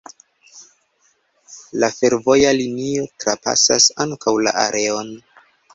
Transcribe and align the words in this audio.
La 1.83 1.91
fervoja 1.97 2.55
linio 2.63 3.07
trapasas 3.27 3.91
ankaŭ 4.07 4.39
la 4.49 4.57
areon. 4.69 5.19